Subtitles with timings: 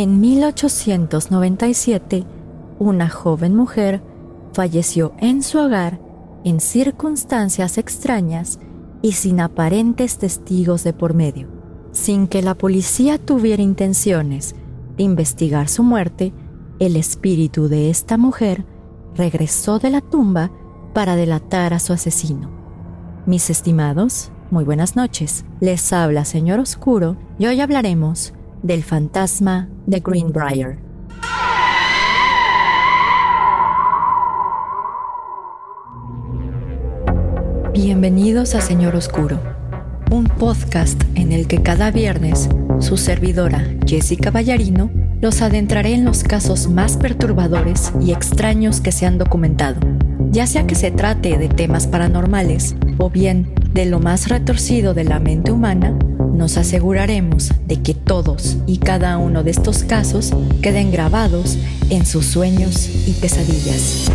[0.00, 2.24] En 1897,
[2.78, 4.02] una joven mujer
[4.54, 6.00] falleció en su hogar
[6.42, 8.58] en circunstancias extrañas
[9.02, 11.48] y sin aparentes testigos de por medio.
[11.92, 14.54] Sin que la policía tuviera intenciones
[14.96, 16.32] de investigar su muerte,
[16.78, 18.64] el espíritu de esta mujer
[19.14, 20.50] regresó de la tumba
[20.94, 22.48] para delatar a su asesino.
[23.26, 25.44] Mis estimados, muy buenas noches.
[25.60, 28.32] Les habla Señor Oscuro y hoy hablaremos
[28.62, 30.78] del fantasma de Greenbrier.
[37.72, 39.40] Bienvenidos a Señor Oscuro,
[40.10, 42.48] un podcast en el que cada viernes
[42.80, 49.06] su servidora Jessica Ballarino los adentraré en los casos más perturbadores y extraños que se
[49.06, 49.80] han documentado,
[50.30, 55.04] ya sea que se trate de temas paranormales o bien de lo más retorcido de
[55.04, 55.96] la mente humana,
[56.40, 61.58] nos aseguraremos de que todos y cada uno de estos casos queden grabados
[61.90, 64.10] en sus sueños y pesadillas.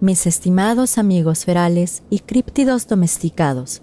[0.00, 3.80] Mis estimados amigos ferales y críptidos domesticados,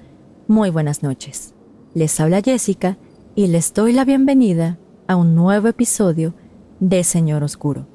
[0.48, 1.56] muy buenas noches.
[1.96, 2.96] Les habla Jessica
[3.34, 6.34] y les doy la bienvenida a un nuevo episodio
[6.82, 7.88] de Señor Oscuro.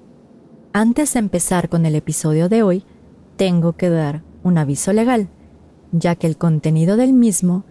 [0.73, 2.85] Antes de empezar con el episodio de hoy,
[3.37, 5.29] tengo que dar un aviso legal,
[5.93, 7.65] ya que el contenido del mismo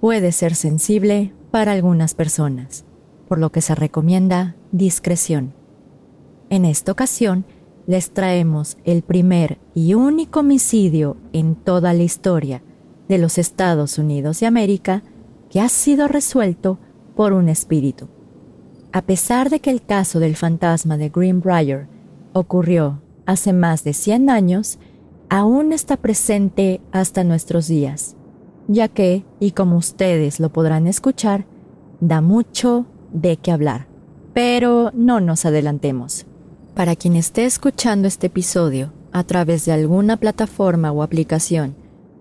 [0.00, 2.84] puede ser sensible para algunas personas,
[3.26, 5.54] por lo que se recomienda discreción.
[6.50, 7.46] En esta ocasión,
[7.86, 12.62] les traemos el primer y único homicidio en toda la historia
[13.08, 15.02] de los Estados Unidos de América
[15.48, 16.78] que ha sido resuelto
[17.18, 18.06] por un espíritu.
[18.92, 21.88] A pesar de que el caso del fantasma de Greenbrier
[22.32, 24.78] ocurrió hace más de 100 años,
[25.28, 28.14] aún está presente hasta nuestros días,
[28.68, 31.44] ya que, y como ustedes lo podrán escuchar,
[31.98, 33.88] da mucho de qué hablar.
[34.32, 36.24] Pero no nos adelantemos.
[36.76, 41.74] Para quien esté escuchando este episodio a través de alguna plataforma o aplicación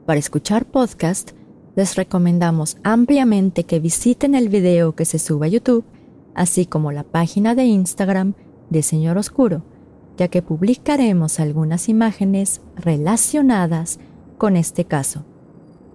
[0.08, 1.37] para escuchar podcast,
[1.78, 5.86] les recomendamos ampliamente que visiten el video que se sube a YouTube,
[6.34, 8.34] así como la página de Instagram
[8.72, 9.62] de Señor Oscuro,
[10.18, 14.00] ya que publicaremos algunas imágenes relacionadas
[14.40, 15.24] con este caso.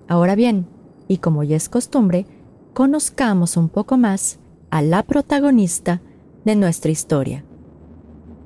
[0.06, 0.68] Ahora bien,
[1.08, 2.26] y como ya es costumbre,
[2.74, 4.38] conozcamos un poco más
[4.70, 6.00] a la protagonista
[6.44, 7.44] de nuestra historia.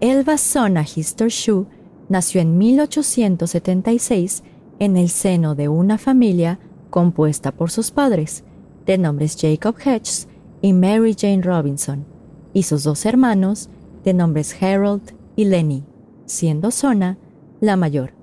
[0.01, 1.67] Elva Sona Hister Shu
[2.09, 4.43] nació en 1876
[4.79, 6.59] en el seno de una familia
[6.97, 8.43] compuesta por sus padres,
[8.87, 10.29] de nombres Jacob Hedges
[10.63, 12.07] y Mary Jane Robinson,
[12.55, 13.69] y sus dos hermanos,
[14.03, 15.03] de nombres Harold
[15.37, 15.85] y Lenny,
[16.25, 17.19] siendo Sona
[17.61, 18.15] la mayor.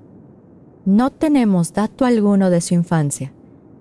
[0.86, 3.32] No tenemos dato alguno de su infancia,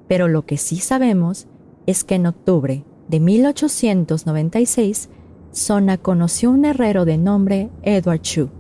[0.08, 1.47] pero lo que sí sabemos
[1.86, 5.09] es que en octubre de 1896
[5.53, 8.50] Sona conoció un herrero de nombre Edward Chu.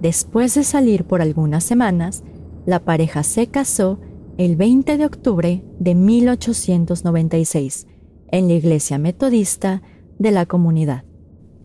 [0.00, 2.22] Después de salir por algunas semanas,
[2.64, 3.98] la pareja se casó
[4.38, 7.86] el 20 de octubre de 1896
[8.30, 9.82] en la iglesia metodista
[10.18, 11.04] de la comunidad.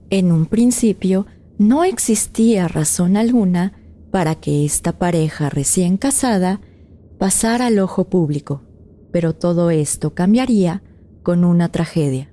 [0.10, 1.26] En un principio,
[1.58, 3.74] no existía razón alguna
[4.12, 6.62] para que esta pareja recién casada
[7.18, 8.62] pasara al ojo público,
[9.12, 10.84] pero todo esto cambiaría
[11.24, 12.32] con una tragedia.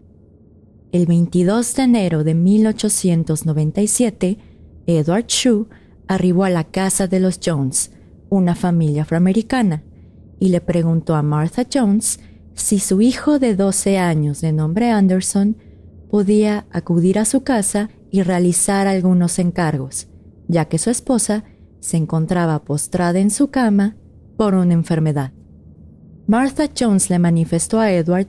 [0.93, 4.39] El 22 de enero de 1897,
[4.87, 5.67] Edward Shue
[6.07, 7.93] arribó a la casa de los Jones,
[8.29, 9.83] una familia afroamericana,
[10.39, 12.21] y le preguntó a Martha Jones
[12.55, 15.57] si su hijo de 12 años de nombre Anderson
[16.09, 20.09] podía acudir a su casa y realizar algunos encargos,
[20.47, 21.45] ya que su esposa
[21.81, 23.97] se encontraba postrada en su cama
[24.37, 25.33] por una enfermedad.
[26.27, 28.29] Martha Jones le manifestó a Edward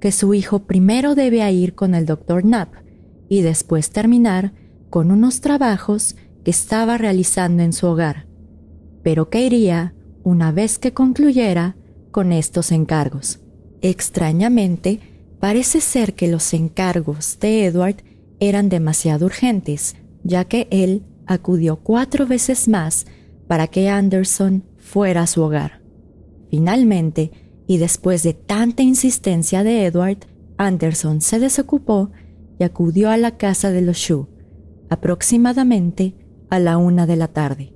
[0.00, 2.74] que su hijo primero debe ir con el doctor Knapp
[3.28, 4.52] y después terminar
[4.90, 8.26] con unos trabajos que estaba realizando en su hogar,
[9.02, 11.76] pero que iría una vez que concluyera
[12.10, 13.40] con estos encargos.
[13.80, 15.00] Extrañamente,
[15.40, 17.96] parece ser que los encargos de Edward
[18.38, 23.06] eran demasiado urgentes, ya que él acudió cuatro veces más
[23.46, 25.82] para que Anderson fuera a su hogar.
[26.50, 27.32] Finalmente,
[27.66, 30.18] y después de tanta insistencia de Edward,
[30.58, 32.10] Anderson se desocupó
[32.58, 34.28] y acudió a la casa de los Shu,
[34.90, 36.14] aproximadamente
[36.50, 37.72] a la una de la tarde.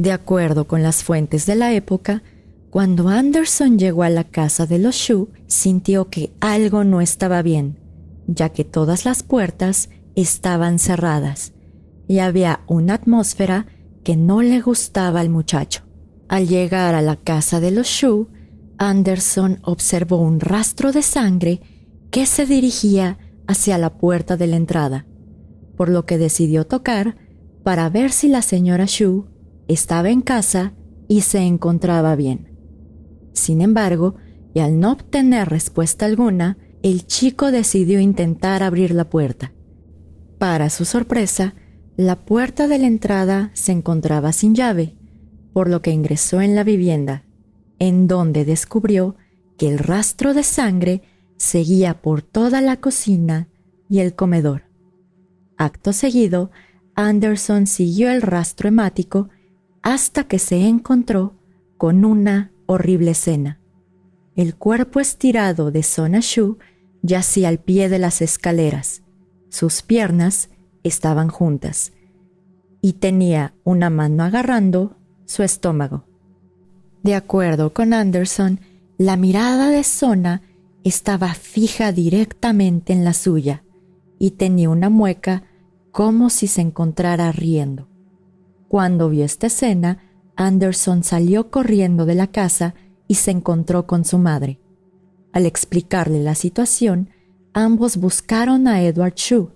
[0.00, 2.22] De acuerdo con las fuentes de la época,
[2.70, 7.78] cuando Anderson llegó a la casa de los Shu, sintió que algo no estaba bien,
[8.26, 11.52] ya que todas las puertas estaban cerradas,
[12.08, 13.66] y había una atmósfera
[14.02, 15.82] que no le gustaba al muchacho.
[16.28, 18.28] Al llegar a la casa de los Shu,
[18.78, 21.60] Anderson observó un rastro de sangre
[22.10, 25.04] que se dirigía hacia la puerta de la entrada,
[25.76, 27.16] por lo que decidió tocar
[27.62, 29.26] para ver si la señora Shu
[29.72, 30.74] estaba en casa
[31.08, 32.56] y se encontraba bien.
[33.32, 34.16] Sin embargo,
[34.52, 39.52] y al no obtener respuesta alguna, el chico decidió intentar abrir la puerta.
[40.38, 41.54] Para su sorpresa,
[41.96, 44.96] la puerta de la entrada se encontraba sin llave,
[45.52, 47.24] por lo que ingresó en la vivienda,
[47.78, 49.16] en donde descubrió
[49.56, 51.02] que el rastro de sangre
[51.36, 53.48] seguía por toda la cocina
[53.88, 54.64] y el comedor.
[55.56, 56.50] Acto seguido,
[56.94, 59.28] Anderson siguió el rastro hemático
[59.82, 61.34] hasta que se encontró
[61.76, 63.60] con una horrible escena.
[64.36, 66.58] El cuerpo estirado de Sona Shu
[67.02, 69.02] yacía al pie de las escaleras.
[69.48, 70.50] Sus piernas
[70.82, 71.92] estaban juntas
[72.80, 74.96] y tenía una mano agarrando
[75.26, 76.04] su estómago.
[77.02, 78.60] De acuerdo con Anderson,
[78.98, 80.42] la mirada de Sona
[80.84, 83.64] estaba fija directamente en la suya
[84.18, 85.44] y tenía una mueca
[85.90, 87.89] como si se encontrara riendo.
[88.70, 89.98] Cuando vio esta escena,
[90.36, 92.76] Anderson salió corriendo de la casa
[93.08, 94.60] y se encontró con su madre.
[95.32, 97.10] Al explicarle la situación,
[97.52, 99.48] ambos buscaron a Edward Shue,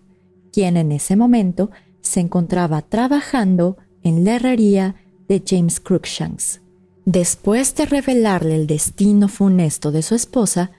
[0.52, 1.70] quien en ese momento
[2.00, 4.96] se encontraba trabajando en la herrería
[5.28, 6.60] de James Cruikshanks.
[7.05, 10.72] Después de revelarle el destino funesto de su esposa,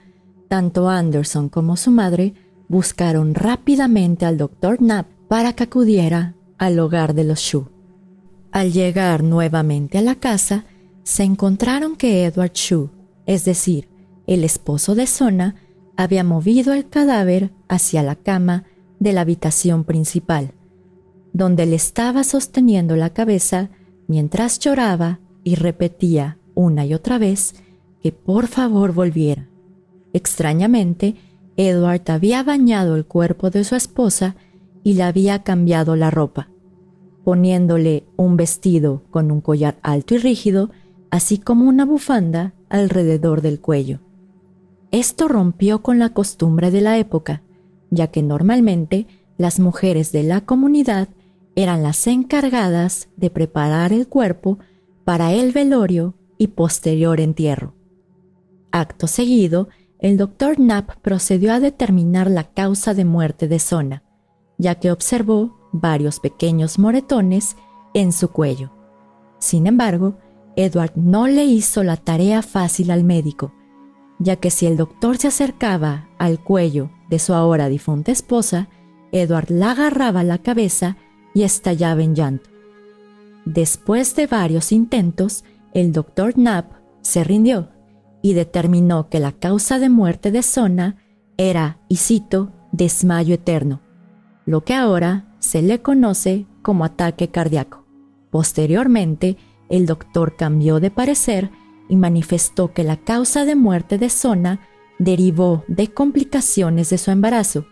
[0.48, 2.34] tanto Anderson como su madre
[2.68, 7.70] buscaron rápidamente al doctor Knapp para que acudiera al hogar de los Shu.
[8.52, 10.64] Al llegar nuevamente a la casa,
[11.02, 12.90] se encontraron que Edward Shu,
[13.26, 13.88] es decir,
[14.26, 15.56] el esposo de Sona,
[15.96, 18.64] había movido el cadáver hacia la cama
[18.98, 20.52] de la habitación principal,
[21.32, 23.70] donde le estaba sosteniendo la cabeza
[24.08, 27.54] mientras lloraba y repetía una y otra vez
[28.02, 29.48] que por favor volviera.
[30.12, 31.16] Extrañamente,
[31.56, 34.36] Edward había bañado el cuerpo de su esposa
[34.82, 36.48] y le había cambiado la ropa,
[37.26, 40.70] poniéndole un vestido con un collar alto y rígido,
[41.10, 43.98] así como una bufanda alrededor del cuello.
[44.92, 47.42] Esto rompió con la costumbre de la época,
[47.90, 49.08] ya que normalmente
[49.38, 51.08] las mujeres de la comunidad
[51.56, 54.60] eran las encargadas de preparar el cuerpo
[55.04, 57.74] para el velorio y posterior entierro.
[58.70, 59.68] Acto seguido,
[59.98, 64.04] el doctor Knapp procedió a determinar la causa de muerte de Zona,
[64.58, 67.56] ya que observó varios pequeños moretones
[67.94, 68.70] en su cuello.
[69.38, 70.16] Sin embargo,
[70.56, 73.52] Edward no le hizo la tarea fácil al médico,
[74.18, 78.68] ya que si el doctor se acercaba al cuello de su ahora difunta esposa,
[79.12, 80.96] Edward la agarraba la cabeza
[81.34, 82.50] y estallaba en llanto.
[83.44, 86.72] Después de varios intentos, el doctor Knapp
[87.02, 87.70] se rindió
[88.22, 90.96] y determinó que la causa de muerte de Sona
[91.36, 93.80] era, y cito, desmayo eterno,
[94.46, 97.84] lo que ahora se le conoce como ataque cardíaco.
[98.30, 99.36] Posteriormente,
[99.68, 101.50] el doctor cambió de parecer
[101.88, 104.60] y manifestó que la causa de muerte de Sona
[104.98, 107.66] derivó de complicaciones de su embarazo,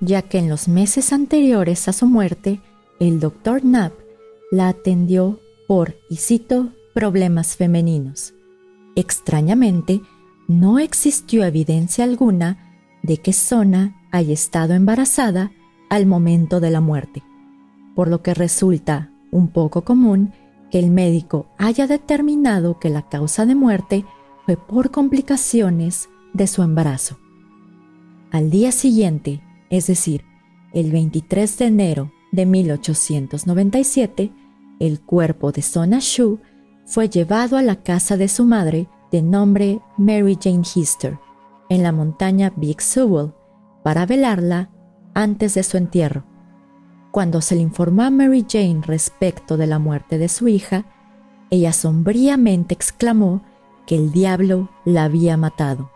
[0.00, 2.60] ya que en los meses anteriores a su muerte,
[2.98, 3.92] el doctor Knapp
[4.50, 5.38] la atendió
[5.68, 8.34] por, y cito, problemas femeninos.
[8.96, 10.02] Extrañamente,
[10.48, 15.52] no existió evidencia alguna de que Sona haya estado embarazada
[15.92, 17.22] al momento de la muerte,
[17.94, 20.32] por lo que resulta un poco común
[20.70, 24.06] que el médico haya determinado que la causa de muerte
[24.46, 27.18] fue por complicaciones de su embarazo.
[28.30, 30.24] Al día siguiente, es decir,
[30.72, 34.32] el 23 de enero de 1897,
[34.80, 36.38] el cuerpo de Sona Shu
[36.86, 41.18] fue llevado a la casa de su madre de nombre Mary Jane Hister,
[41.68, 43.34] en la montaña Big Sewell,
[43.84, 44.70] para velarla
[45.14, 46.24] antes de su entierro.
[47.10, 50.86] Cuando se le informó a Mary Jane respecto de la muerte de su hija,
[51.50, 53.42] ella sombríamente exclamó
[53.86, 55.90] que el diablo la había matado.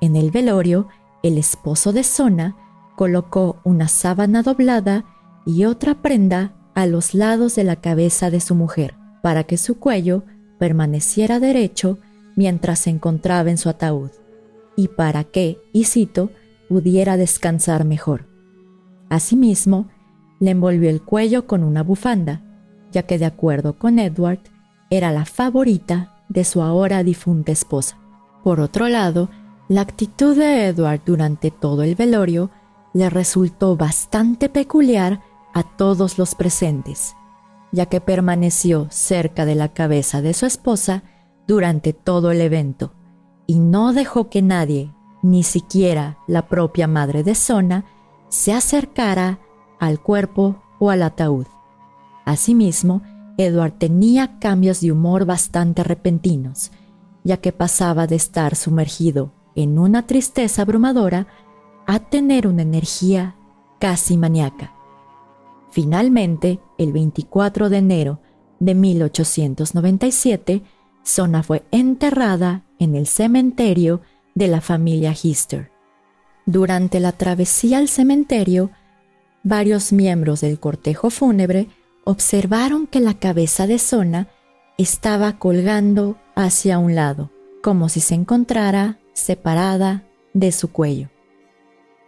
[0.00, 0.88] En el velorio,
[1.22, 2.56] el esposo de Sona
[2.96, 5.04] colocó una sábana doblada
[5.46, 9.78] y otra prenda a los lados de la cabeza de su mujer, para que su
[9.78, 10.24] cuello
[10.58, 11.98] permaneciera derecho
[12.36, 14.10] mientras se encontraba en su ataúd,
[14.76, 16.30] y para que, y cito,
[16.68, 18.33] pudiera descansar mejor.
[19.08, 19.88] Asimismo,
[20.40, 22.42] le envolvió el cuello con una bufanda,
[22.92, 24.40] ya que de acuerdo con Edward,
[24.90, 27.98] era la favorita de su ahora difunta esposa.
[28.42, 29.30] Por otro lado,
[29.68, 32.50] la actitud de Edward durante todo el velorio
[32.92, 35.20] le resultó bastante peculiar
[35.54, 37.16] a todos los presentes,
[37.72, 41.02] ya que permaneció cerca de la cabeza de su esposa
[41.46, 42.92] durante todo el evento
[43.46, 44.92] y no dejó que nadie,
[45.22, 47.84] ni siquiera la propia madre de Sona,
[48.34, 49.38] se acercara
[49.78, 51.46] al cuerpo o al ataúd.
[52.24, 53.00] Asimismo,
[53.38, 56.72] Edward tenía cambios de humor bastante repentinos,
[57.22, 61.28] ya que pasaba de estar sumergido en una tristeza abrumadora
[61.86, 63.36] a tener una energía
[63.78, 64.74] casi maníaca.
[65.70, 68.20] Finalmente, el 24 de enero
[68.58, 70.62] de 1897,
[71.04, 74.00] Sona fue enterrada en el cementerio
[74.34, 75.73] de la familia Hister.
[76.46, 78.70] Durante la travesía al cementerio,
[79.42, 81.68] varios miembros del cortejo fúnebre
[82.04, 84.28] observaron que la cabeza de Sona
[84.76, 87.30] estaba colgando hacia un lado,
[87.62, 91.08] como si se encontrara separada de su cuello.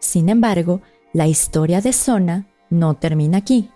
[0.01, 3.71] Sin embargo, la historia de Sona no termina aquí,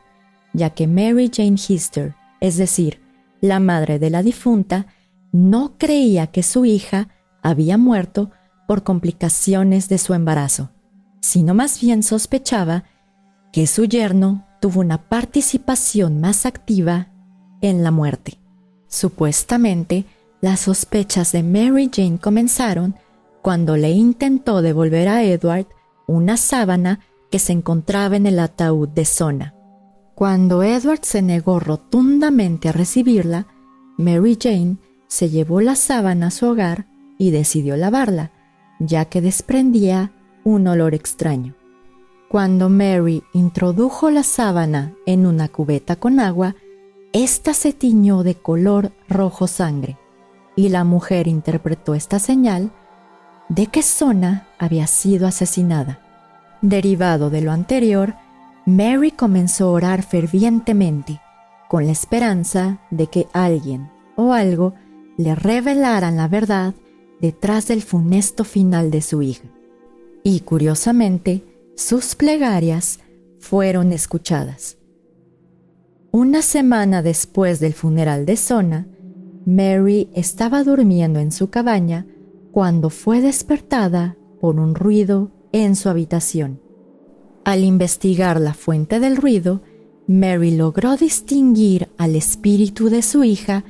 [0.52, 3.00] ya que Mary Jane Hister, es decir,
[3.40, 4.86] la madre de la difunta,
[5.32, 7.08] no creía que su hija
[7.42, 8.30] había muerto
[8.70, 10.70] por complicaciones de su embarazo,
[11.20, 12.84] sino más bien sospechaba
[13.52, 17.08] que su yerno tuvo una participación más activa
[17.62, 18.38] en la muerte.
[18.86, 20.04] Supuestamente,
[20.40, 22.94] las sospechas de Mary Jane comenzaron
[23.42, 25.66] cuando le intentó devolver a Edward
[26.06, 29.52] una sábana que se encontraba en el ataúd de Sona.
[30.14, 33.48] Cuando Edward se negó rotundamente a recibirla,
[33.98, 34.76] Mary Jane
[35.08, 36.86] se llevó la sábana a su hogar
[37.18, 38.30] y decidió lavarla,
[38.80, 40.10] ya que desprendía
[40.42, 41.54] un olor extraño.
[42.28, 46.56] Cuando Mary introdujo la sábana en una cubeta con agua,
[47.12, 49.96] ésta se tiñó de color rojo sangre,
[50.56, 52.70] y la mujer interpretó esta señal
[53.48, 56.00] de que Sona había sido asesinada.
[56.62, 58.14] Derivado de lo anterior,
[58.64, 61.20] Mary comenzó a orar fervientemente,
[61.68, 64.74] con la esperanza de que alguien o algo
[65.16, 66.74] le revelaran la verdad
[67.20, 69.48] detrás del funesto final de su hija.
[70.22, 71.44] Y curiosamente,
[71.76, 73.00] sus plegarias
[73.38, 74.76] fueron escuchadas.
[76.12, 78.88] Una semana después del funeral de Sona,
[79.46, 82.06] Mary estaba durmiendo en su cabaña
[82.52, 86.60] cuando fue despertada por un ruido en su habitación.
[87.44, 89.62] Al investigar la fuente del ruido,
[90.06, 93.64] Mary logró distinguir al espíritu de su hija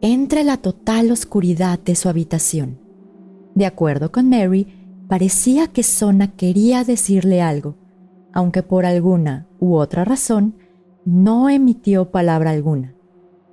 [0.00, 2.83] entre la total oscuridad de su habitación.
[3.54, 4.66] De acuerdo con Mary,
[5.08, 7.76] parecía que Sona quería decirle algo,
[8.32, 10.56] aunque por alguna u otra razón
[11.04, 12.94] no emitió palabra alguna.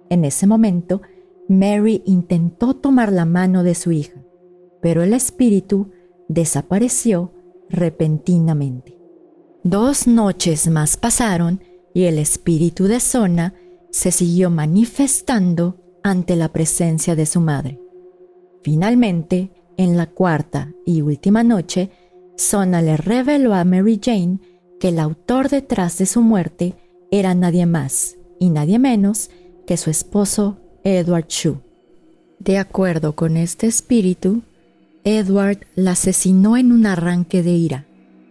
[0.10, 1.02] En ese momento,
[1.48, 4.22] Mary intentó tomar la mano de su hija,
[4.82, 5.92] pero el espíritu
[6.28, 7.32] desapareció
[7.70, 8.98] repentinamente.
[9.64, 11.62] Dos noches más pasaron
[11.94, 13.54] y el espíritu de Sona
[13.92, 17.80] se siguió manifestando ante la presencia de su madre.
[18.64, 19.52] Finalmente,
[19.84, 21.90] en la cuarta y última noche,
[22.38, 24.40] Sona le reveló a Mary Jane
[24.80, 26.76] que el autor detrás de su muerte
[27.10, 29.32] era nadie más y nadie menos
[29.66, 31.60] que su esposo Edward Shue.
[32.40, 34.44] De acuerdo con este espíritu,
[35.04, 37.86] Edward la asesinó en un arranque de ira,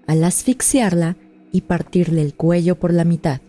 [0.06, 1.16] al asfixiarla
[1.52, 3.40] y partirle el cuello por la mitad,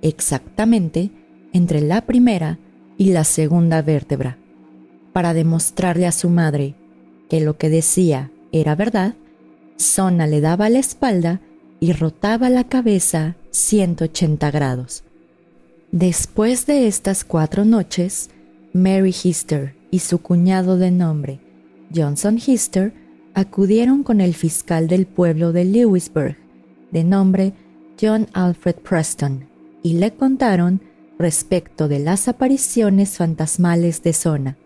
[0.00, 1.10] exactamente
[1.52, 2.58] entre la primera
[2.96, 4.38] y la segunda vértebra.
[5.12, 6.76] Para demostrarle a su madre
[7.32, 9.14] que lo que decía era verdad,
[9.78, 11.40] Sona le daba la espalda
[11.80, 15.02] y rotaba la cabeza 180 grados.
[15.92, 18.28] Después de estas cuatro noches,
[18.74, 21.40] Mary Hister y su cuñado de nombre,
[21.94, 22.92] Johnson Hister,
[23.32, 26.36] acudieron con el fiscal del pueblo de Lewisburg,
[26.90, 27.54] de nombre
[27.98, 29.48] John Alfred Preston,
[29.82, 30.82] y le contaron
[31.18, 34.58] respecto de las apariciones fantasmales de Zona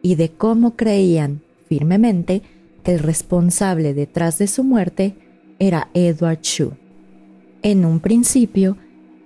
[0.00, 2.42] y de cómo creían firmemente
[2.82, 5.14] que el responsable detrás de su muerte
[5.58, 6.72] era Edward Shue.
[7.62, 8.76] En un principio,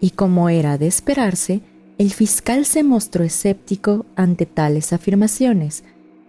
[0.01, 1.61] y como era de esperarse,
[1.99, 5.85] el fiscal se mostró escéptico ante tales afirmaciones,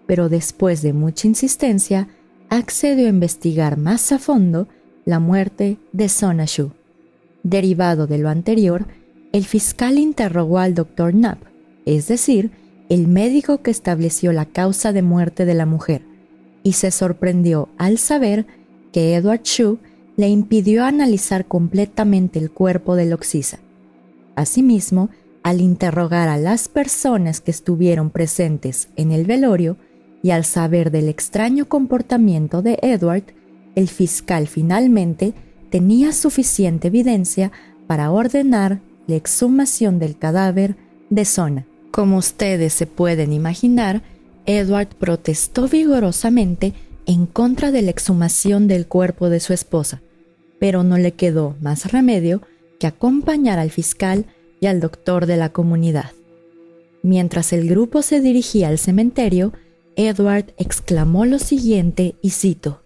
[0.06, 2.08] pero después de mucha insistencia,
[2.50, 4.68] accedió a investigar más a fondo
[5.06, 6.72] la muerte de Sona Shue.
[7.42, 8.86] Derivado de lo anterior,
[9.32, 11.42] el fiscal interrogó al doctor Knapp,
[11.86, 12.50] es decir,
[12.88, 16.02] el médico que estableció la causa de muerte de la mujer,
[16.62, 18.46] y se sorprendió al saber
[18.92, 19.78] que Edward Shue
[20.16, 23.58] le impidió analizar completamente el cuerpo de Loxisa.
[24.36, 25.10] Asimismo,
[25.42, 29.76] al interrogar a las personas que estuvieron presentes en el velorio
[30.22, 33.24] y al saber del extraño comportamiento de Edward,
[33.74, 35.34] el fiscal finalmente
[35.70, 37.50] tenía suficiente evidencia
[37.86, 40.76] para ordenar la exhumación del cadáver
[41.10, 41.66] de Sona.
[41.92, 44.02] Como ustedes se pueden imaginar,
[44.46, 46.72] Edward protestó vigorosamente
[47.04, 50.00] en contra de la exhumación del cuerpo de su esposa,
[50.58, 52.40] pero no le quedó más remedio
[52.80, 54.24] que acompañar al fiscal
[54.58, 56.12] y al doctor de la comunidad.
[57.02, 59.52] Mientras el grupo se dirigía al cementerio,
[59.94, 62.80] Edward exclamó lo siguiente y cito,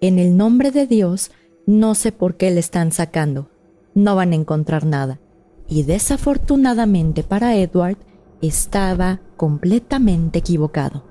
[0.00, 1.32] En el nombre de Dios,
[1.66, 3.48] no sé por qué le están sacando,
[3.94, 5.18] no van a encontrar nada.
[5.68, 7.96] Y desafortunadamente para Edward,
[8.46, 11.04] estaba completamente equivocado.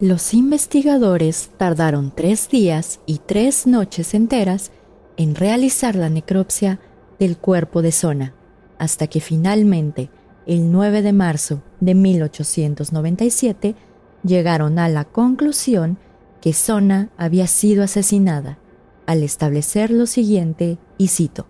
[0.00, 4.70] Los investigadores tardaron tres días y tres noches enteras
[5.16, 6.80] en realizar la necropsia
[7.18, 8.34] del cuerpo de Sona,
[8.78, 10.10] hasta que finalmente,
[10.46, 13.74] el 9 de marzo de 1897,
[14.22, 15.98] llegaron a la conclusión
[16.40, 18.58] que Sona había sido asesinada,
[19.06, 21.46] al establecer lo siguiente, y cito,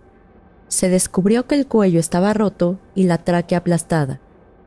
[0.67, 4.19] se descubrió que el cuello estaba roto y la tráquea aplastada.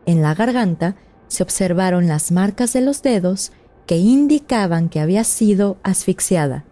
[0.06, 0.96] En la garganta
[1.28, 3.52] se observaron las marcas de los dedos
[3.86, 6.64] que indicaban que había sido asfixiada.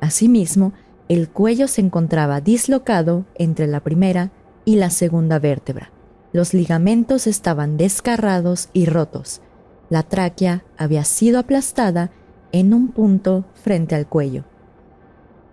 [0.00, 0.72] Asimismo,
[1.08, 4.30] el cuello se encontraba dislocado entre la primera
[4.64, 5.90] y la segunda vértebra.
[6.32, 9.40] Los ligamentos estaban desgarrados y rotos.
[9.88, 12.10] La tráquea había sido aplastada
[12.52, 14.44] en un punto frente al cuello.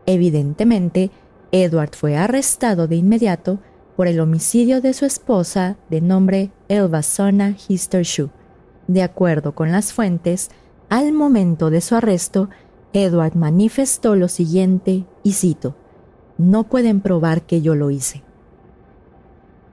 [0.06, 1.12] Evidentemente,
[1.52, 3.60] Edward fue arrestado de inmediato
[3.96, 8.30] por el homicidio de su esposa de nombre Elva Sona Histershoe.
[8.88, 10.50] De acuerdo con las fuentes,
[10.90, 12.50] al momento de su arresto,
[12.94, 15.76] Edward manifestó lo siguiente, y cito,
[16.38, 18.24] No pueden probar que yo lo hice.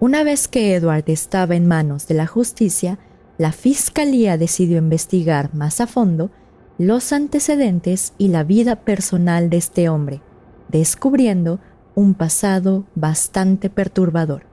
[0.01, 2.99] Una vez que Edward estaba en manos de la justicia,
[3.39, 6.31] la Fiscalía decidió investigar más a fondo
[6.79, 10.21] los antecedentes y la vida personal de este hombre,
[10.69, 11.61] descubriendo
[11.95, 14.45] un pasado bastante perturbador.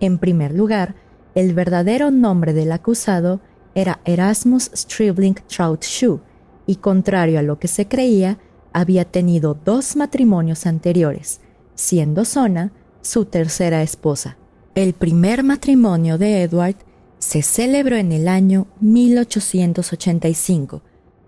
[0.00, 0.94] En primer lugar,
[1.34, 3.40] el verdadero nombre del acusado
[3.74, 6.20] era Erasmus Stribling Trout Shoe,
[6.66, 8.38] y contrario a lo que se creía,
[8.72, 11.40] había tenido dos matrimonios anteriores,
[11.74, 14.36] siendo Sona su tercera esposa.
[14.74, 16.76] El primer matrimonio de Edward
[17.18, 20.82] se celebró en el año 1885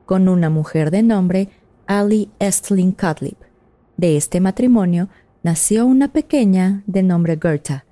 [0.07, 1.49] con una mujer de nombre
[1.87, 3.39] Ali Estling Cutlip.
[3.97, 5.09] De este matrimonio
[5.43, 7.85] nació una pequeña de nombre Gerta,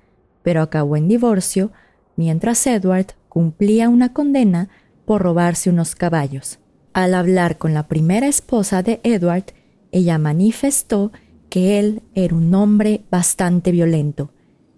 [0.43, 1.71] pero acabó en divorcio
[2.15, 4.69] mientras Edward cumplía una condena
[5.05, 6.59] por robarse unos caballos.
[6.93, 9.45] Al hablar con la primera esposa de Edward,
[9.91, 11.11] ella manifestó
[11.49, 14.31] que él era un hombre bastante violento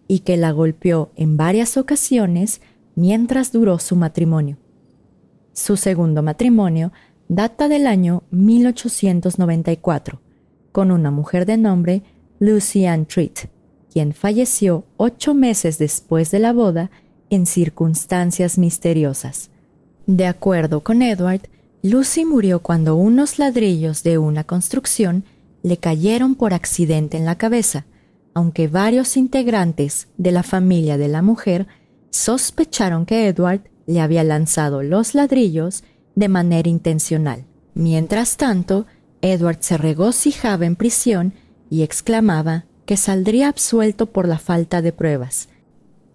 [0.07, 2.61] y que la golpeó en varias ocasiones
[2.95, 4.57] mientras duró su matrimonio.
[5.53, 6.91] Su segundo matrimonio
[7.27, 10.21] data del año 1894
[10.71, 12.03] con una mujer de nombre
[12.41, 13.49] Lucy Ann Treat,
[13.93, 16.89] quien falleció ocho meses después de la boda
[17.29, 19.51] en circunstancias misteriosas.
[20.07, 21.41] De acuerdo con Edward,
[21.83, 25.23] Lucy murió cuando unos ladrillos de una construcción
[25.61, 27.85] le cayeron por accidente en la cabeza,
[28.33, 31.67] aunque varios integrantes de la familia de la mujer
[32.09, 35.83] sospecharon que Edward le había lanzado los ladrillos
[36.15, 37.45] de manera intencional.
[37.75, 38.87] Mientras tanto,
[39.21, 41.33] Edward se regocijaba en prisión
[41.71, 45.47] y exclamaba que saldría absuelto por la falta de pruebas.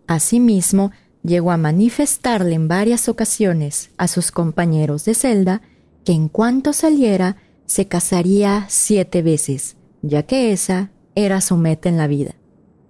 [0.07, 0.93] Asimismo,
[1.25, 5.63] llegó a manifestarle en varias ocasiones a sus compañeros de celda
[6.05, 11.97] que en cuanto saliera se casaría siete veces, ya que esa era su meta en
[11.97, 12.37] la vida.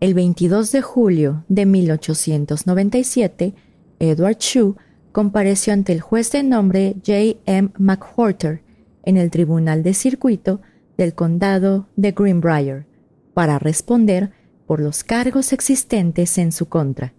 [0.00, 3.54] El 22 de julio de 1897,
[4.00, 4.74] Edward Shue
[5.12, 7.38] compareció ante el juez de nombre J.
[7.46, 7.70] M.
[7.78, 8.62] McWhorter
[9.04, 10.60] en el Tribunal de Circuito
[10.96, 12.86] del Condado de Greenbrier
[13.34, 14.32] para responder
[14.66, 17.12] por los cargos existentes en su contra.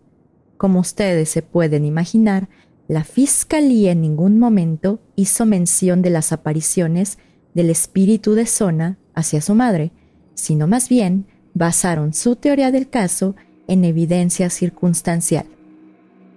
[0.58, 2.50] Como ustedes se pueden imaginar,
[2.88, 7.18] la Fiscalía en ningún momento hizo mención de las apariciones
[7.54, 9.92] del espíritu de Zona hacia su madre,
[10.34, 13.36] sino más bien basaron su teoría del caso
[13.68, 15.46] en evidencia circunstancial.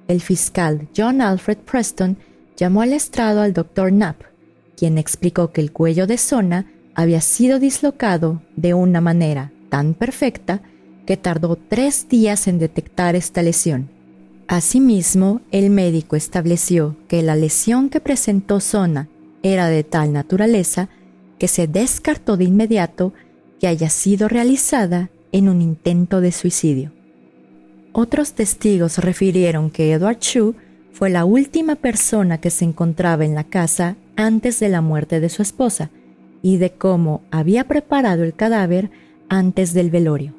[0.09, 2.17] El fiscal John Alfred Preston
[2.57, 4.23] llamó al estrado al doctor Knapp,
[4.77, 10.63] quien explicó que el cuello de Zona había sido dislocado de una manera tan perfecta
[11.07, 13.89] que tardó tres días en detectar esta lesión.
[14.49, 19.09] Asimismo, el médico estableció que la lesión que presentó Zona
[19.43, 20.89] era de tal naturaleza
[21.39, 23.13] que se descartó de inmediato
[23.61, 26.93] que haya sido realizada en un intento de suicidio.
[27.93, 30.55] Otros testigos refirieron que Edward Chu
[30.93, 35.29] fue la última persona que se encontraba en la casa antes de la muerte de
[35.29, 35.91] su esposa
[36.43, 38.91] y de cómo había preparado el cadáver
[39.29, 40.35] antes del velorio.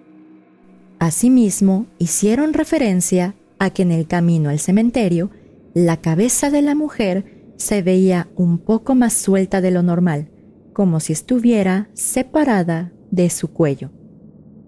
[0.99, 5.31] Asimismo, hicieron referencia a que en el camino al cementerio,
[5.73, 10.29] la cabeza de la mujer se veía un poco más suelta de lo normal,
[10.73, 13.91] como si estuviera separada de su cuello.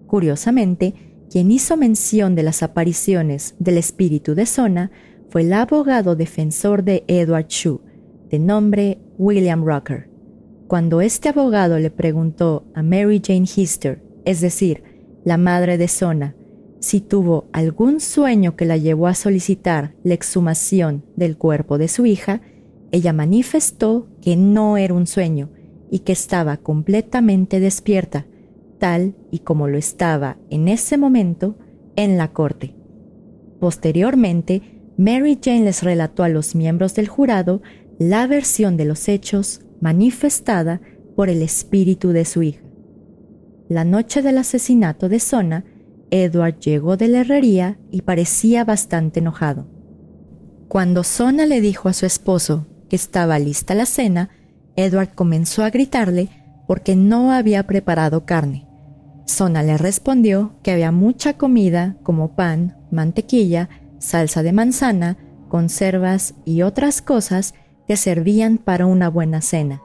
[0.06, 0.94] Curiosamente,
[1.30, 4.92] quien hizo mención de las apariciones del espíritu de Zona
[5.28, 7.80] fue el abogado defensor de Edward Shue,
[8.30, 10.13] de nombre William Rucker.
[10.74, 14.82] Cuando este abogado le preguntó a Mary Jane Hister, es decir,
[15.24, 16.34] la madre de Zona,
[16.80, 22.06] si tuvo algún sueño que la llevó a solicitar la exhumación del cuerpo de su
[22.06, 22.40] hija,
[22.90, 25.50] ella manifestó que no era un sueño
[25.92, 28.26] y que estaba completamente despierta,
[28.80, 31.56] tal y como lo estaba en ese momento
[31.94, 32.74] en la corte.
[33.60, 37.62] Posteriormente, Mary Jane les relató a los miembros del jurado
[38.00, 40.80] la versión de los hechos manifestada
[41.16, 42.62] por el espíritu de su hija.
[43.68, 45.64] La noche del asesinato de Sona,
[46.10, 49.66] Edward llegó de la herrería y parecía bastante enojado.
[50.68, 54.30] Cuando Sona le dijo a su esposo que estaba lista la cena,
[54.76, 56.28] Edward comenzó a gritarle
[56.66, 58.66] porque no había preparado carne.
[59.26, 65.16] Sona le respondió que había mucha comida como pan, mantequilla, salsa de manzana,
[65.48, 67.54] conservas y otras cosas
[67.86, 69.82] que servían para una buena cena.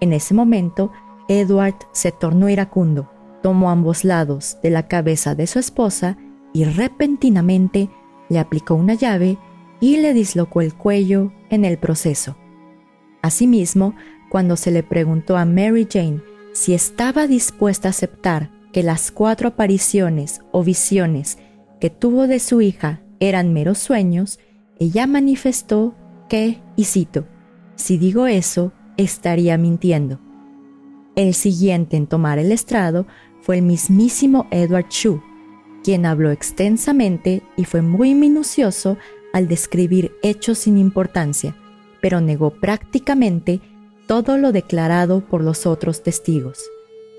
[0.00, 0.92] En ese momento,
[1.28, 3.10] Edward se tornó iracundo,
[3.42, 6.16] tomó ambos lados de la cabeza de su esposa
[6.52, 7.90] y repentinamente
[8.28, 9.38] le aplicó una llave
[9.80, 12.36] y le dislocó el cuello en el proceso.
[13.22, 13.94] Asimismo,
[14.28, 16.22] cuando se le preguntó a Mary Jane
[16.52, 21.38] si estaba dispuesta a aceptar que las cuatro apariciones o visiones
[21.80, 24.38] que tuvo de su hija eran meros sueños,
[24.78, 25.94] ella manifestó
[26.30, 27.26] que, y cito,
[27.74, 30.20] si digo eso, estaría mintiendo.
[31.16, 33.06] El siguiente en tomar el estrado
[33.42, 35.20] fue el mismísimo Edward Shue,
[35.82, 38.96] quien habló extensamente y fue muy minucioso
[39.32, 41.56] al describir hechos sin importancia,
[42.00, 43.60] pero negó prácticamente
[44.06, 46.62] todo lo declarado por los otros testigos.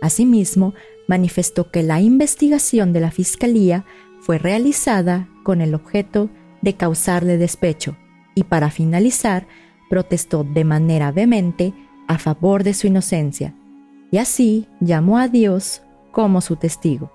[0.02, 0.74] Asimismo,
[1.08, 3.84] manifestó que la investigación de la Fiscalía
[4.22, 6.30] fue realizada con el objeto
[6.62, 7.98] de causarle despecho
[8.36, 9.48] y para finalizar
[9.90, 11.74] protestó de manera vehemente
[12.08, 13.54] a favor de su inocencia
[14.12, 17.12] y así llamó a Dios como su testigo.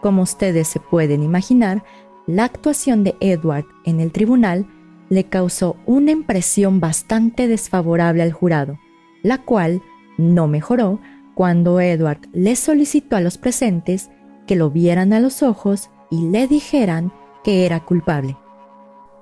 [0.00, 1.84] Como ustedes se pueden imaginar,
[2.26, 4.66] la actuación de Edward en el tribunal
[5.10, 8.78] le causó una impresión bastante desfavorable al jurado,
[9.22, 9.82] la cual
[10.16, 10.98] no mejoró
[11.34, 14.10] cuando Edward le solicitó a los presentes
[14.46, 18.36] que lo vieran a los ojos y le dijeran que era culpable.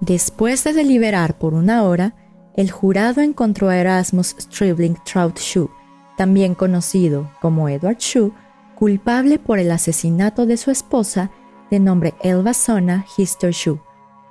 [0.02, 2.16] Después de deliberar por una hora,
[2.56, 5.68] el jurado encontró a Erasmus Stribling Trout Shoe,
[6.16, 8.32] también conocido como Edward Shoe,
[8.74, 11.30] culpable por el asesinato de su esposa
[11.70, 13.80] de nombre Elva Sona Hister Shoe,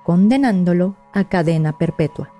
[0.04, 2.34] condenándolo a cadena perpetua.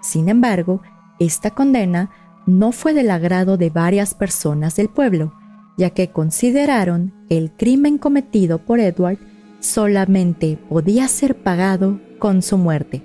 [0.00, 0.80] Sin embargo,
[1.18, 2.10] esta condena
[2.46, 5.34] no fue del agrado de varias personas del pueblo,
[5.76, 9.18] ya que consideraron el crimen cometido por Edward
[9.58, 13.02] solamente podía ser pagado con su muerte.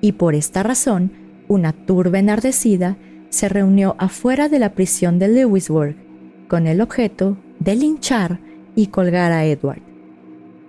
[0.00, 1.10] Y por esta razón,
[1.48, 2.96] una turba enardecida
[3.30, 5.96] se reunió afuera de la prisión de Lewisburg
[6.46, 8.38] con el objeto de linchar
[8.76, 9.82] y colgar a Edward.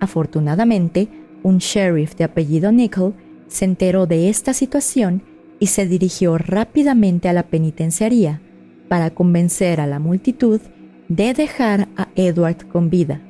[0.00, 1.08] Afortunadamente,
[1.44, 3.12] un sheriff de apellido Nickel
[3.48, 5.22] se enteró de esta situación
[5.60, 8.40] y se dirigió rápidamente a la penitenciaría
[8.88, 10.60] para convencer a la multitud
[11.08, 13.20] de dejar a Edward con vida.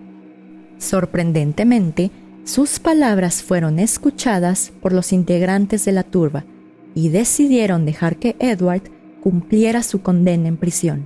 [0.78, 2.10] Sorprendentemente,
[2.44, 6.44] sus palabras fueron escuchadas por los integrantes de la turba
[6.94, 8.82] y decidieron dejar que Edward
[9.22, 11.04] cumpliera su condena en prisión.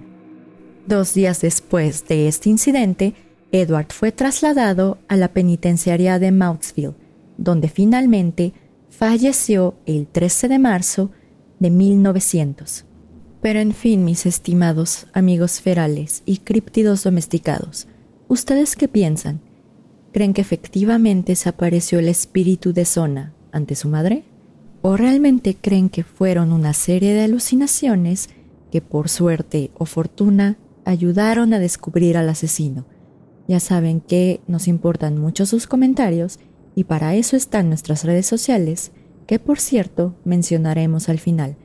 [0.87, 3.14] Dos días después de este incidente,
[3.53, 6.94] Edward fue trasladado a la penitenciaria de Mountsville,
[7.37, 8.53] donde finalmente
[8.90, 11.12] falleció el 13 de marzo
[11.61, 12.85] de 1900.
[13.40, 17.87] Pero en fin, mis estimados amigos ferales y críptidos domesticados,
[18.27, 19.40] ¿ustedes qué piensan?
[20.12, 24.25] ¿Creen que efectivamente desapareció el espíritu de Zona ante su madre?
[24.81, 28.31] ¿O realmente creen que fueron una serie de alucinaciones
[28.71, 32.87] que por suerte o fortuna ayudaron a descubrir al asesino?
[33.49, 36.38] Ya saben que nos importan mucho sus comentarios
[36.75, 38.92] y para eso están nuestras redes sociales,
[39.27, 41.57] que por cierto mencionaremos al final.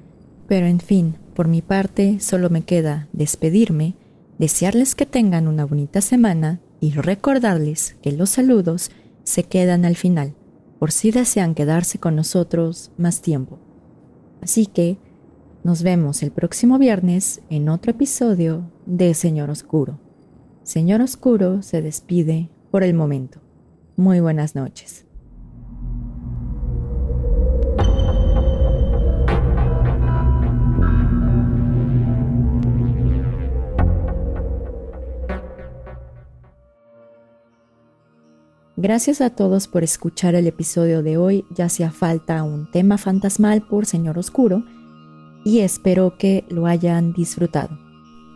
[0.48, 3.96] Pero en fin, por mi parte solo me queda despedirme,
[4.38, 8.92] desearles que tengan una bonita semana y recordarles que los saludos
[9.24, 10.36] se quedan al final,
[10.80, 13.58] por si desean quedarse con nosotros más tiempo.
[14.42, 14.98] Así que
[15.64, 19.98] nos vemos el próximo viernes en otro episodio de Señor Oscuro.
[20.64, 23.40] Señor Oscuro se despide por el momento.
[23.96, 25.03] Muy buenas noches.
[38.76, 43.62] Gracias a todos por escuchar el episodio de hoy, ya hacía falta un tema fantasmal
[43.62, 44.64] por Señor Oscuro
[45.46, 47.78] y espero que lo hayan disfrutado.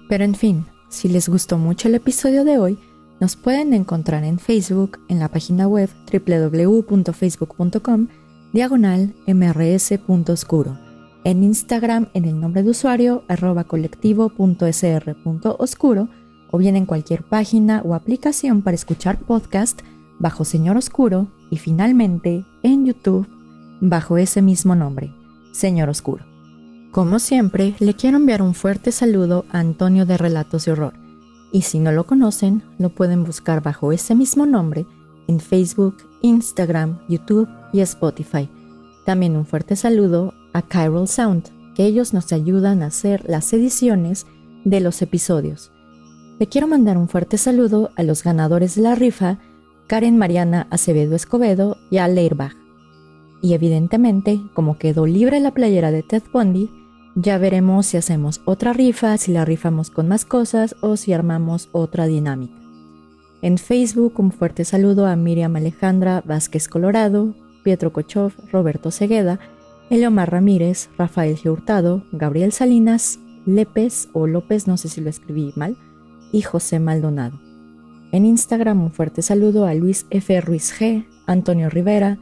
[0.08, 2.78] Pero en fin, si les gustó mucho el episodio de hoy,
[3.20, 8.08] nos pueden encontrar en Facebook en la página web www.facebook.com
[8.54, 10.78] diagonal mrs.oscuro,
[11.24, 16.10] en Instagram en el nombre de usuario arroba colectivo.sr.oscuro
[16.52, 19.82] o bien en cualquier página o aplicación para escuchar podcast
[20.20, 23.28] bajo Señor Oscuro y finalmente en YouTube
[23.82, 25.14] bajo ese mismo nombre,
[25.52, 26.26] Señor Oscuro.
[26.92, 30.94] Como siempre, le quiero enviar un fuerte saludo a Antonio de Relatos de Horror,
[31.52, 34.86] y si no lo conocen, lo pueden buscar bajo ese mismo nombre
[35.28, 38.50] en Facebook, Instagram, YouTube y Spotify.
[39.06, 41.44] También un fuerte saludo a Chiral Sound,
[41.76, 44.26] que ellos nos ayudan a hacer las ediciones
[44.66, 45.72] de los episodios.
[46.40, 49.40] Le quiero mandar un fuerte saludo a los ganadores de la rifa
[49.88, 52.56] Karen Mariana Acevedo Escobedo y a Leirbach.
[53.42, 56.70] Y evidentemente, como quedó libre la playera de Ted Bundy,
[57.16, 61.70] ya veremos si hacemos otra rifa, si la rifamos con más cosas o si armamos
[61.72, 62.54] otra dinámica.
[63.42, 69.40] En Facebook un fuerte saludo a Miriam Alejandra Vázquez Colorado, Pietro Kochov, Roberto Segueda,
[69.90, 75.78] Eleomar Ramírez, Rafael Hurtado, Gabriel Salinas, Lépez o López, no sé si lo escribí mal,
[76.32, 77.47] y José Maldonado.
[78.12, 80.40] En Instagram un fuerte saludo a Luis F.
[80.40, 82.18] Ruiz G, Antonio Rivera,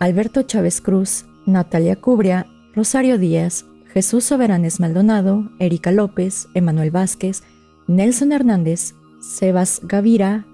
[0.00, 7.44] Alberto Chávez Cruz, Natalia Cubria, Rosario Díaz, Jesús Soberanes Maldonado, Erika López, Emanuel Vázquez,
[7.86, 10.44] Nelson Hernández, Sebas Gavira,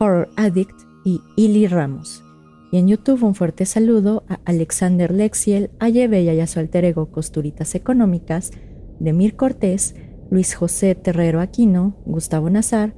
[0.00, 2.24] Horror Addict y Ili Ramos.
[2.72, 7.12] Y en YouTube un fuerte saludo a Alexander Lexiel, Ayebella y a su alter ego
[7.12, 8.50] Costuritas Económicas,
[8.98, 9.94] Demir Cortés,
[10.30, 12.94] Luis José Terrero Aquino, Gustavo Nazar,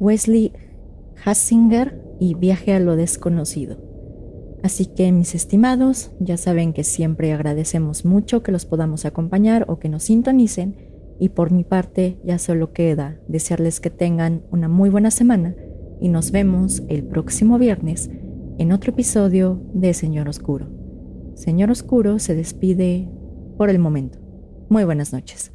[0.00, 0.52] Wesley
[1.24, 3.78] Hassinger y Viaje a lo desconocido.
[4.62, 9.78] Así que mis estimados, ya saben que siempre agradecemos mucho que los podamos acompañar o
[9.78, 10.76] que nos sintonicen
[11.18, 15.54] y por mi parte ya solo queda desearles que tengan una muy buena semana
[16.00, 18.10] y nos vemos el próximo viernes
[18.58, 20.68] en otro episodio de Señor Oscuro.
[21.34, 23.08] Señor Oscuro se despide
[23.56, 24.18] por el momento.
[24.68, 25.51] Muy buenas noches.